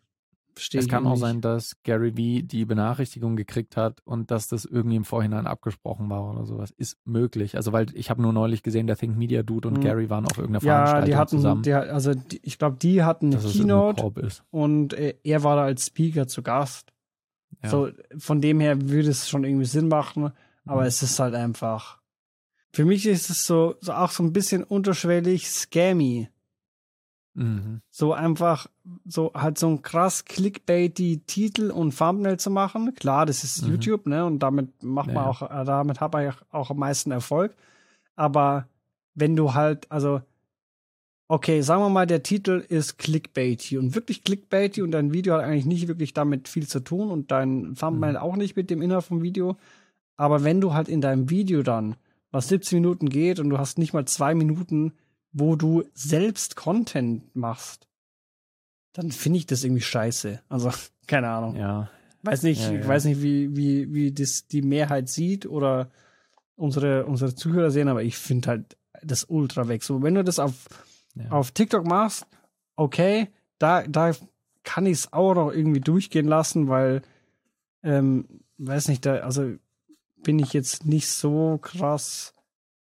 [0.54, 1.20] Verstehe es kann auch nicht.
[1.22, 6.10] sein, dass Gary Vee die Benachrichtigung gekriegt hat und dass das irgendwie im Vorhinein abgesprochen
[6.10, 6.72] war oder sowas.
[6.72, 7.56] Ist möglich.
[7.56, 9.82] Also, weil ich habe nur neulich gesehen, der Think Media Dude und Mhm.
[9.82, 11.64] Gary waren auf irgendeiner Ja, Veranstaltung die hatten, zusammen.
[11.64, 14.44] die, also die, ich glaube, die hatten eine dass Keynote ist.
[14.52, 16.92] und äh, er war da als Speaker zu Gast.
[17.64, 17.70] Ja.
[17.70, 20.32] So, von dem her würde es schon irgendwie Sinn machen,
[20.66, 20.88] aber Mhm.
[20.88, 22.00] es ist halt einfach.
[22.74, 26.30] Für mich ist es so, so auch so ein bisschen unterschwellig scammy.
[27.34, 27.82] Mhm.
[27.90, 28.68] So einfach,
[29.06, 32.94] so halt so ein krass clickbaity Titel und Thumbnail zu machen.
[32.96, 33.70] Klar, das ist Mhm.
[33.72, 34.26] YouTube, ne?
[34.26, 37.56] Und damit macht Ja, man auch, äh, damit hat man ja auch am meisten Erfolg.
[38.16, 38.68] Aber
[39.16, 40.22] wenn du halt, also,
[41.28, 45.44] okay, sagen wir mal, der Titel ist clickbaity und wirklich clickbaity und dein Video hat
[45.44, 48.18] eigentlich nicht wirklich damit viel zu tun und dein Thumbnail Mhm.
[48.18, 49.56] auch nicht mit dem Inhalt vom Video.
[50.18, 51.96] Aber wenn du halt in deinem Video dann,
[52.32, 54.94] was 17 Minuten geht und du hast nicht mal zwei Minuten,
[55.32, 57.88] wo du selbst Content machst,
[58.94, 60.42] dann finde ich das irgendwie scheiße.
[60.50, 60.72] Also,
[61.08, 61.56] keine Ahnung.
[61.56, 61.90] Ja.
[62.24, 62.88] Weiß nicht, Ja, ich ja.
[62.88, 65.90] weiß nicht, wie, wie, wie das die Mehrheit sieht oder
[66.56, 69.84] unsere, unsere Zuhörer sehen, aber ich finde halt das ultra weg.
[69.84, 70.54] So, wenn du das auf,
[71.16, 71.30] ja.
[71.32, 72.28] auf TikTok machst,
[72.76, 74.12] okay, da, da
[74.64, 77.02] kann ich es auch noch irgendwie durchgehen lassen, weil,
[77.84, 78.26] ähm,
[78.58, 79.56] weiß nicht, da, also
[80.24, 82.36] bin ich jetzt nicht so krass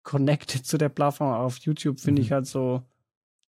[0.03, 1.33] connected zu der Plattform.
[1.33, 2.25] Auf YouTube finde Mhm.
[2.25, 2.83] ich halt so,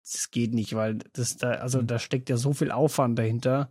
[0.03, 1.87] das geht nicht, weil das da, also Mhm.
[1.87, 3.71] da steckt ja so viel Aufwand dahinter.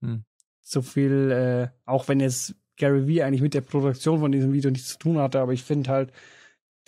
[0.00, 0.24] Mhm.
[0.60, 4.70] So viel, äh, auch wenn jetzt Gary Vee eigentlich mit der Produktion von diesem Video
[4.70, 6.12] nichts zu tun hatte, aber ich finde halt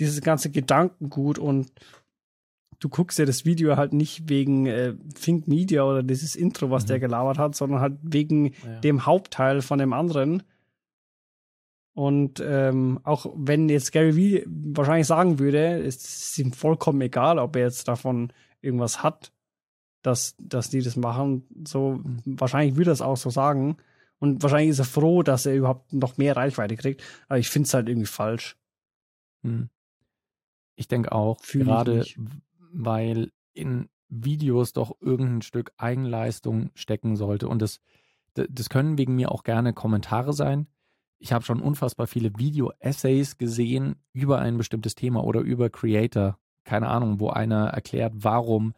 [0.01, 1.71] dieses ganze Gedankengut und
[2.81, 6.85] du guckst ja das Video halt nicht wegen äh, Think Media oder dieses Intro, was
[6.85, 6.89] Mhm.
[6.89, 8.81] der gelabert hat, sondern halt wegen ja.
[8.83, 10.43] dem Hauptteil von dem anderen.
[11.95, 17.39] Und ähm, auch wenn jetzt Gary Vee wahrscheinlich sagen würde, es ist ihm vollkommen egal,
[17.39, 19.33] ob er jetzt davon irgendwas hat,
[20.03, 21.45] dass, dass die das machen.
[21.67, 22.21] So, Mhm.
[22.27, 23.77] wahrscheinlich würde er es auch so sagen.
[24.19, 27.03] Und wahrscheinlich ist er froh, dass er überhaupt noch mehr Reichweite kriegt.
[27.29, 28.57] Aber ich finde es halt irgendwie falsch.
[29.43, 29.69] Hm.
[30.77, 32.05] Ich denke auch, Fühl gerade
[32.73, 37.49] weil in Videos doch irgendein Stück Eigenleistung stecken sollte.
[37.49, 37.81] Und das,
[38.35, 40.67] das können wegen mir auch gerne Kommentare sein.
[41.25, 46.39] Ich habe schon unfassbar viele Video-Essays gesehen über ein bestimmtes Thema oder über Creator.
[46.65, 48.75] Keine Ahnung, wo einer erklärt, warum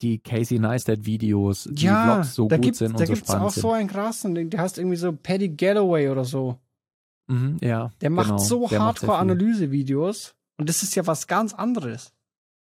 [0.00, 3.60] die Casey Neistat-Videos, die Vlogs so da gut sind da und so auch spannend sind.
[3.62, 6.60] so einen krassen, Ding, der heißt irgendwie so Paddy Galloway oder so.
[7.26, 8.70] Mhm, ja, Der macht genau, so.
[8.70, 10.36] Hardcore-Analyse-Videos.
[10.58, 12.12] Und das ist ja was ganz anderes.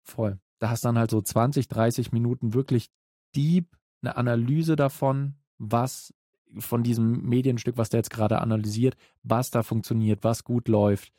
[0.04, 0.38] Voll.
[0.60, 2.92] Da hast dann halt so 20, 30 Minuten wirklich
[3.36, 6.14] deep eine Analyse davon, was
[6.58, 11.12] von diesem Medienstück, was der jetzt gerade analysiert, was da funktioniert, was gut läuft,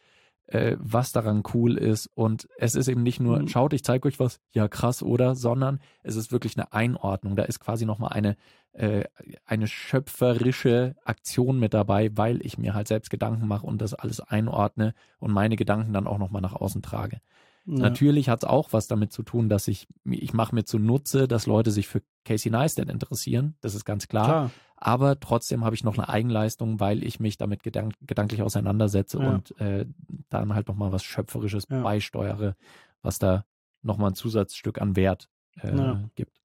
[0.46, 2.08] äh, was daran cool ist.
[2.14, 3.48] Und es ist eben nicht nur, Mhm.
[3.48, 7.36] schaut, ich zeige euch was, ja krass, oder, sondern es ist wirklich eine Einordnung.
[7.36, 8.36] Da ist quasi nochmal eine,
[8.72, 9.04] äh,
[9.44, 14.20] eine schöpferische Aktion mit dabei, weil ich mir halt selbst Gedanken mache und das alles
[14.20, 17.20] einordne und meine Gedanken dann auch nochmal nach außen trage.
[17.68, 17.78] Ja.
[17.78, 21.46] Natürlich hat es auch was damit zu tun, dass ich, ich mache mir zunutze, dass
[21.46, 23.56] Leute sich für Casey Neistat interessieren.
[23.60, 24.26] Das ist ganz klar.
[24.26, 24.50] Klar.
[24.76, 29.28] Aber trotzdem habe ich noch eine Eigenleistung, weil ich mich damit gedank gedanklich auseinandersetze Ja.
[29.30, 29.86] und äh,
[30.28, 31.82] dann halt nochmal was Schöpferisches Ja.
[31.82, 32.56] beisteuere,
[33.02, 33.44] was da
[33.82, 35.28] nochmal ein Zusatzstück an Wert
[35.62, 36.02] äh, Ja.
[36.14, 36.40] gibt.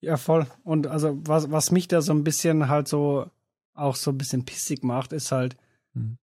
[0.00, 0.46] Ja, voll.
[0.64, 3.26] Und also, was, was mich da so ein bisschen halt so
[3.74, 5.56] auch so ein bisschen pissig macht, ist halt,
[5.94, 6.18] Mhm.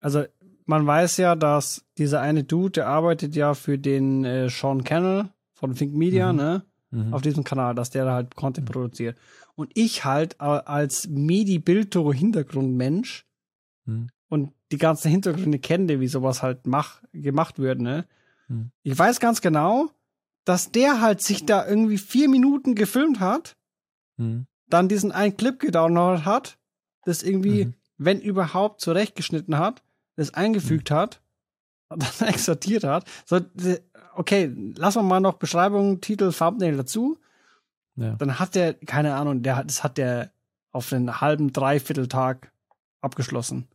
[0.00, 0.24] also
[0.66, 5.28] man weiß ja, dass dieser eine Dude, der arbeitet ja für den äh, Sean Cannell
[5.54, 6.38] von Think Media, Mhm.
[6.38, 6.64] ne?
[6.90, 7.14] Mhm.
[7.14, 9.16] Auf diesem Kanal, dass der da halt Content produziert.
[9.60, 13.26] Und ich halt äh, als Medi-Bildto-Hintergrundmensch
[13.86, 14.08] Mhm.
[14.28, 18.06] und die ganzen Hintergründe kenne, wie sowas halt mach, gemacht wird, ne?
[18.48, 18.70] Mhm.
[18.82, 19.90] Ich weiß ganz genau,
[20.44, 23.56] dass der halt sich da irgendwie vier Minuten gefilmt hat,
[24.18, 24.46] Mhm.
[24.68, 26.58] dann diesen einen Clip gedownloadet hat,
[27.04, 27.74] das irgendwie, Mhm.
[27.98, 29.82] wenn überhaupt, zurechtgeschnitten hat,
[30.16, 31.20] das eingefügt hat
[31.88, 33.04] und dann exportiert hat.
[33.26, 33.40] So,
[34.14, 37.18] okay, lassen wir mal noch Beschreibung, Titel, Thumbnail dazu.
[37.96, 38.14] Ja.
[38.16, 40.30] Dann hat der, keine Ahnung, der hat, das hat der
[40.72, 42.52] auf einen halben, dreiviertel Tag
[43.00, 43.66] abgeschlossen.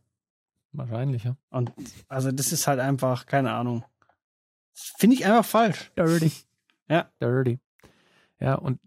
[0.72, 1.36] Wahrscheinlich, ja.
[1.50, 1.72] Und
[2.08, 3.84] also das ist halt einfach, keine Ahnung.
[4.72, 5.90] Finde ich einfach falsch.
[5.96, 6.32] Dirty.
[6.88, 7.10] Ja.
[7.20, 7.58] Dirty.
[8.38, 8.78] Ja, und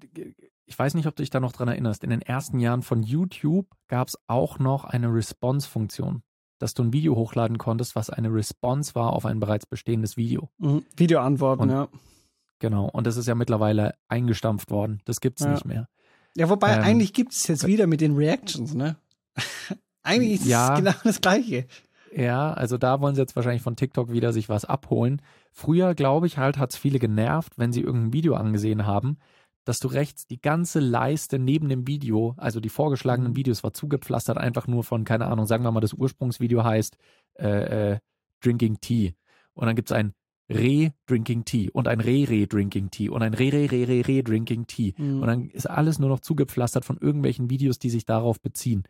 [0.65, 2.01] ich weiß nicht, ob du dich da noch dran erinnerst.
[2.05, 6.23] In den ersten Jahren von YouTube gab es auch noch eine Response-Funktion,
[6.59, 10.49] dass du ein Video hochladen konntest, was eine Response war auf ein bereits bestehendes Video.
[10.59, 10.85] Mhm.
[10.95, 11.89] Video antworten, Und- ja.
[12.59, 12.89] Genau.
[12.89, 15.01] Und das ist ja mittlerweile eingestampft worden.
[15.05, 15.51] Das gibt's Ja.
[15.51, 15.87] nicht mehr.
[16.35, 18.95] Ja, wobei Ähm, eigentlich gibt es jetzt wieder mit den Reactions, ne?
[20.03, 20.73] eigentlich ist Ja.
[20.73, 21.65] es genau das Gleiche.
[22.15, 25.21] Ja, also da wollen sie jetzt wahrscheinlich von TikTok wieder sich was abholen.
[25.51, 29.17] Früher, glaube ich, halt hat es viele genervt, wenn sie irgendein Video angesehen haben,
[29.63, 33.35] dass du rechts die ganze Leiste neben dem Video, also die vorgeschlagenen Mhm.
[33.35, 36.97] Videos, war zugepflastert einfach nur von, keine Ahnung, sagen wir mal, das Ursprungsvideo heißt
[37.37, 37.99] äh, äh,
[38.43, 39.13] Drinking Tea.
[39.53, 40.13] Und dann gibt's ein
[40.49, 44.95] Re-Drinking Tea und ein Re-Re-Drinking Tea und ein Re-Re-Re-Re-Re-Drinking Tea.
[44.97, 45.21] Mhm.
[45.21, 48.83] Und dann ist alles nur noch zugepflastert von irgendwelchen Videos, die sich darauf beziehen.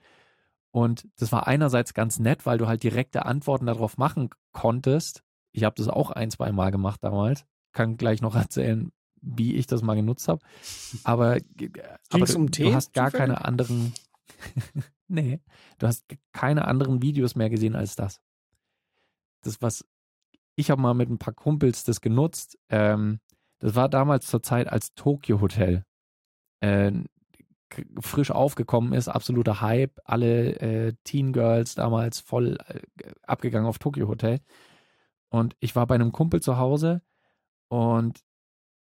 [0.72, 5.24] Und das war einerseits ganz nett, weil du halt direkte Antworten darauf machen konntest.
[5.52, 7.45] Ich habe das auch ein, zwei Mal gemacht damals.
[7.74, 8.91] Kann gleich noch erzählen,
[9.22, 10.41] wie ich das mal genutzt habe.
[11.04, 11.38] Aber,
[12.10, 13.93] aber du, um du hast gar keine anderen.
[15.08, 15.41] nee,
[15.80, 18.22] du hast keine anderen Videos mehr gesehen als das.
[19.41, 19.86] Das, was
[20.60, 22.58] ich habe mal mit ein paar Kumpels das genutzt.
[22.69, 23.19] Ähm,
[23.60, 25.84] Das war damals zur Zeit, als Tokyo Hotel
[26.62, 26.91] äh,
[28.00, 30.00] frisch aufgekommen ist, absoluter Hype.
[30.06, 32.80] Alle äh, Teen Girls damals voll äh,
[33.24, 34.39] abgegangen auf Tokyo Hotel.
[35.30, 37.02] Und ich war bei einem Kumpel zu Hause
[37.69, 38.19] und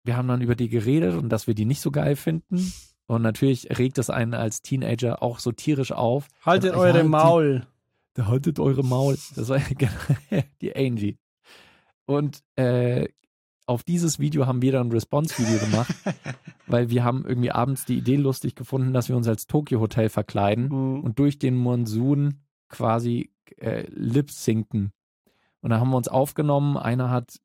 [0.05, 2.73] wir haben dann über die geredet und dass wir die nicht so geil finden.
[3.09, 6.29] Und natürlich regt es einen als Teenager auch so tierisch auf.
[6.45, 7.67] Haltet eure die- Maul.
[8.15, 9.19] Da haltet eure Maul.
[9.35, 9.59] Das war
[10.61, 11.19] die Angie.
[12.07, 13.09] Und äh,
[13.67, 15.93] auf dieses Video haben wir dann ein Response-Video gemacht,
[16.67, 20.09] weil wir haben irgendwie abends die Idee lustig gefunden, dass wir uns als Tokyo Hotel
[20.09, 21.01] verkleiden Mhm.
[21.01, 24.93] und durch den Monsun quasi äh, lip-sinken.
[25.61, 26.77] Und da haben wir uns aufgenommen.
[26.77, 27.41] Einer hat,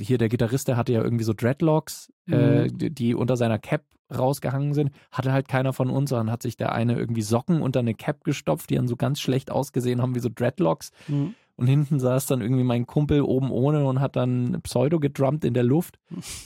[0.00, 2.78] hier der Gitarrist, der hatte ja irgendwie so Dreadlocks, äh, Mhm.
[2.78, 3.84] die, die unter seiner Cap
[4.16, 4.92] rausgehangen sind.
[5.10, 8.22] Hatte halt keiner von uns, sondern hat sich der eine irgendwie Socken unter eine Cap
[8.24, 10.90] gestopft, die dann so ganz schlecht ausgesehen haben, wie so Dreadlocks.
[11.08, 11.34] Mhm.
[11.56, 15.54] Und hinten saß dann irgendwie mein Kumpel oben ohne und hat dann Pseudo gedrummt in
[15.54, 15.98] der Luft.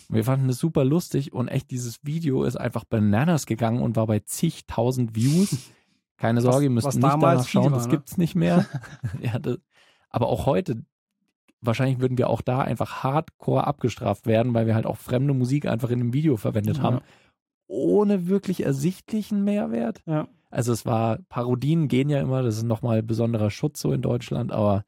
[0.09, 4.07] Wir fanden das super lustig und echt dieses Video ist einfach bananas gegangen und war
[4.07, 5.73] bei zigtausend Views.
[6.16, 7.92] Keine Sorge, ihr müsst was nicht danach schauen, war, das ne?
[7.92, 8.66] gibt's nicht mehr.
[9.20, 9.59] ja, das,
[10.11, 10.85] aber auch heute,
[11.61, 15.66] wahrscheinlich würden wir auch da einfach hardcore abgestraft werden, weil wir halt auch fremde Musik
[15.66, 16.83] einfach in dem Video verwendet Ja.
[16.85, 17.01] haben,
[17.66, 20.03] ohne wirklich ersichtlichen Mehrwert.
[20.07, 20.29] Ja.
[20.51, 24.53] Also es war, Parodien gehen ja immer, das ist nochmal besonderer Schutz so in Deutschland,
[24.53, 24.85] aber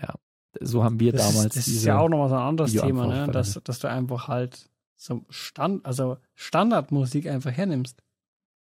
[0.00, 0.14] ja,
[0.60, 3.06] so haben wir Das, damals ist, das ist ja auch nochmal so ein anderes Thema,
[3.06, 3.32] ne?
[3.32, 8.02] dass, dass du einfach halt so Stand, also Standardmusik einfach hernimmst.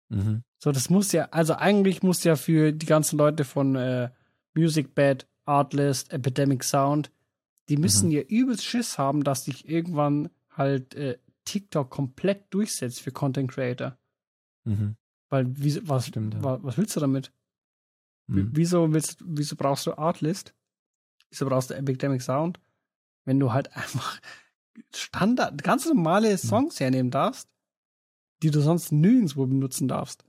[0.09, 0.43] mhm.
[0.63, 4.11] So, das muss ja, also eigentlich muss ja für die ganzen Leute von äh,
[4.53, 7.11] Music Bed, Artlist, Epidemic Sound,
[7.67, 8.15] die müssen Mhm.
[8.15, 13.97] ja übelst Schiss haben, dass sich irgendwann halt äh, TikTok komplett durchsetzt für Content Creator.
[14.65, 14.95] Mhm.
[15.29, 16.43] Weil, wie, was, Stimmt, ja.
[16.43, 17.31] wa, was willst du damit?
[18.27, 18.51] Mhm.
[18.53, 20.53] Wieso willst, wieso brauchst du Artlist?
[21.31, 22.59] Wieso brauchst du Epidemic Sound?
[23.25, 24.19] Wenn du halt einfach
[24.93, 25.95] Standard, ganz Mhm.
[25.95, 27.47] normale Songs hernehmen darfst,
[28.43, 30.23] die du sonst nirgendwo benutzen darfst.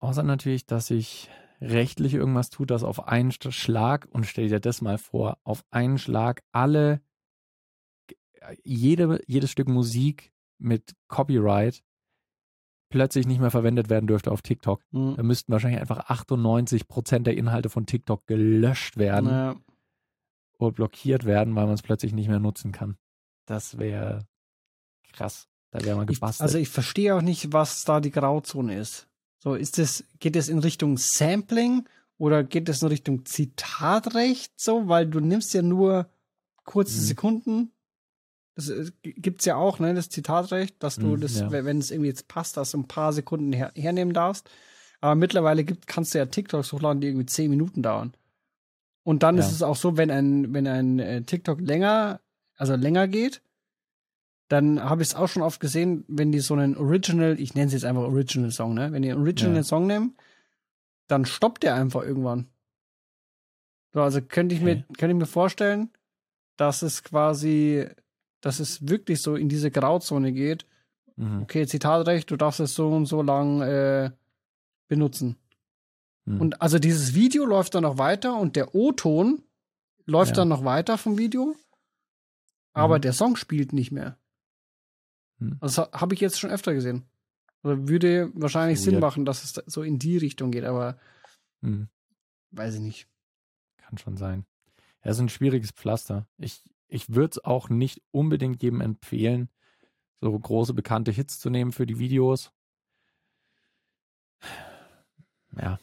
[0.00, 4.58] Außer natürlich, dass sich rechtlich irgendwas tut, dass auf einen Sch- Schlag, und stell dir
[4.60, 7.00] das mal vor, auf einen Schlag alle,
[8.64, 11.82] jede, jedes Stück Musik mit Copyright
[12.90, 14.82] plötzlich nicht mehr verwendet werden dürfte auf TikTok.
[14.90, 15.14] Mhm.
[15.16, 19.56] Da müssten wahrscheinlich einfach 98 Prozent der Inhalte von TikTok gelöscht werden Ja.
[20.62, 22.96] Oder blockiert werden, weil man es plötzlich nicht mehr nutzen kann.
[23.46, 24.26] Das wäre
[25.12, 25.48] krass.
[25.70, 26.42] Da wäre man Ich, gebastelt.
[26.42, 29.08] also ich verstehe auch nicht, was da die Grauzone ist.
[29.38, 34.88] So, ist es, geht es in Richtung Sampling oder geht es in Richtung Zitatrecht so,
[34.88, 36.08] weil du nimmst ja nur
[36.64, 37.02] kurze Mhm.
[37.04, 37.72] Sekunden.
[38.54, 41.50] Das äh, gibt's ja auch, ne, das Zitatrecht, dass du Mhm, das, ja.
[41.50, 44.48] wenn wenn es irgendwie jetzt passt, dass du ein paar Sekunden her hernehmen darfst.
[45.00, 48.12] Aber mittlerweile gibt, kannst du ja TikToks hochladen, die irgendwie zehn Minuten dauern.
[49.04, 49.40] Und dann Ja.
[49.40, 52.20] ist es auch so, wenn ein, wenn ein äh, TikTok länger,
[52.56, 53.42] also länger geht,
[54.48, 57.68] dann habe ich es auch schon oft gesehen, wenn die so einen Original, ich nenne
[57.68, 58.92] es jetzt einfach Original Song, ne?
[58.92, 59.62] Wenn die einen Original Ja.
[59.62, 60.16] Song nehmen,
[61.08, 62.48] dann stoppt der einfach irgendwann.
[63.94, 64.84] So, also könnte ich mir, Okay.
[64.98, 65.90] könnte ich mir vorstellen,
[66.56, 67.86] dass es quasi,
[68.40, 70.66] dass es wirklich so in diese Grauzone geht.
[71.16, 71.42] mhm.
[71.42, 74.10] Okay, Zitatrecht, du darfst es so und so lang äh,
[74.88, 75.36] benutzen.
[76.24, 76.40] Mhm.
[76.40, 79.42] Und also dieses Video läuft dann noch weiter und der O-Ton
[80.06, 80.36] läuft Ja.
[80.36, 81.54] dann noch weiter vom Video,
[82.72, 83.02] aber Mhm.
[83.02, 84.18] der Song spielt nicht mehr.
[85.38, 85.56] Mhm.
[85.60, 87.04] Also das habe ich jetzt schon öfter gesehen.
[87.62, 89.02] Also würde wahrscheinlich Sinn Weird.
[89.02, 90.98] machen, dass es so in die Richtung geht, aber
[91.60, 91.88] Mhm.
[92.50, 93.08] weiß ich nicht.
[93.76, 94.44] Kann schon sein.
[95.04, 96.26] Ja, es ist ein schwieriges Pflaster.
[96.38, 99.48] Ich, ich würde es auch nicht unbedingt jedem empfehlen,
[100.20, 102.52] so große bekannte Hits zu nehmen für die Videos.
[105.56, 105.78] Ja,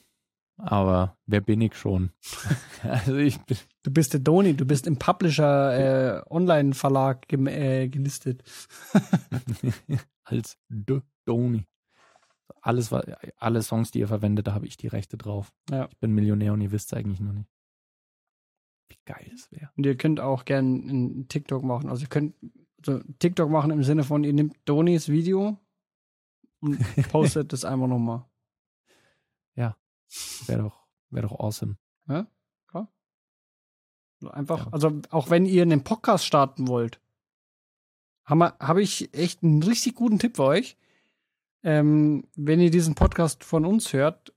[0.59, 2.11] aber wer bin ich schon?
[2.83, 8.43] also ich bin, Du bist der Doni, du bist im Publisher äh, Online-Verlag äh, gelistet.
[10.23, 11.65] als The Doni.
[12.61, 12.93] Alles,
[13.37, 15.51] alle Songs, die ihr verwendet, da habe ich die Rechte drauf.
[15.71, 15.87] Ja.
[15.89, 17.49] Ich bin Millionär und ihr wisst es eigentlich noch nicht.
[18.89, 19.71] Wie geil es wäre.
[19.77, 21.89] Und ihr könnt auch gern einen TikTok machen.
[21.89, 22.35] Also ihr könnt
[22.85, 25.57] so TikTok machen im Sinne von, ihr nehmt Donis Video
[26.59, 26.77] und
[27.11, 28.25] postet das einfach nochmal.
[30.47, 31.77] Wäre doch, wär doch awesome.
[34.21, 34.71] So Einfach, Ja.
[34.73, 36.99] also auch wenn ihr einen Podcast starten wollt,
[38.25, 40.77] habe hab ich echt einen richtig guten Tipp für euch.
[41.63, 44.33] Ähm, wenn ihr diesen Podcast von uns hört,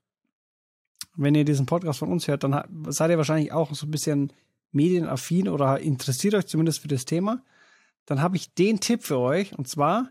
[1.16, 4.32] wenn ihr diesen Podcast von uns hört, dann seid ihr wahrscheinlich auch so ein bisschen
[4.70, 7.42] medienaffin oder interessiert euch zumindest für das Thema.
[8.06, 10.10] Dann habe ich den Tipp für euch und zwar,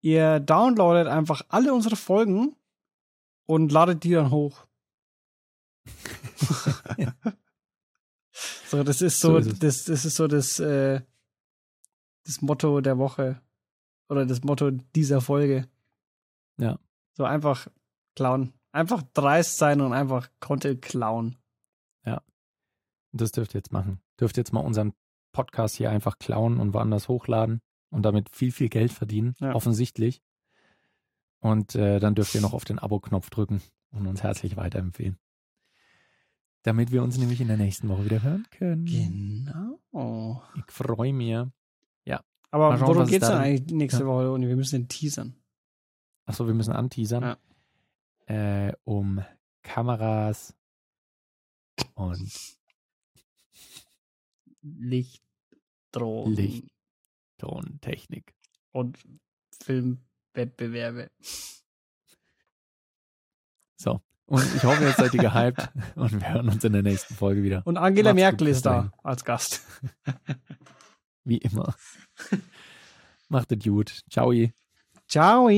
[0.00, 2.54] ihr downloadet einfach alle unsere Folgen
[3.46, 4.66] und ladet die dann hoch.
[8.66, 11.00] so, das ist So so, ist das, das ist so das, äh,
[12.24, 13.40] das Motto der Woche.
[14.08, 15.68] oder das Motto dieser Folge.
[16.58, 16.78] Ja.
[17.14, 17.68] So einfach
[18.14, 18.52] klauen.
[18.72, 21.36] Einfach dreist sein und einfach Content klauen.
[23.14, 24.00] Das dürft ihr jetzt machen.
[24.20, 24.92] Dürft jetzt mal unseren
[25.32, 29.34] Podcast hier einfach klauen und woanders hochladen und damit viel, viel Geld verdienen.
[29.38, 29.54] Ja.
[29.54, 30.20] Offensichtlich.
[31.38, 35.18] Und äh, dann dürft ihr noch auf den Abo-Knopf drücken und uns herzlich weiterempfehlen.
[36.64, 38.84] Damit wir uns nämlich in der nächsten Woche wieder hören können.
[38.86, 40.42] Genau.
[40.56, 41.36] Ich freue mich.
[42.50, 44.06] Aber Mal schauen, worum was es denn dann- eigentlich nächste Ja.
[44.06, 44.46] Woche, Uni?
[44.46, 45.34] Wir müssen den teasern.
[46.24, 47.36] Achso, wir müssen anteasern.
[48.26, 49.24] Äh, um
[49.62, 50.54] Kameras
[51.94, 52.30] und
[54.62, 55.24] Licht,
[55.90, 56.64] Drohnen Licht.
[57.38, 58.32] Tontechnik.
[58.70, 58.98] und
[59.62, 61.10] Filmwettbewerbe.
[63.76, 64.00] So.
[64.26, 67.42] Und ich hoffe, jetzt seid ihr gehypt und wir hören uns in der nächsten Folge
[67.42, 67.62] wieder.
[67.64, 69.62] Und Angela Macht's Merkel ist da als Gast.
[71.24, 71.74] Wie immer.
[73.28, 74.02] Macht es gut.
[74.10, 74.32] Ciao.
[75.08, 75.48] Ciao.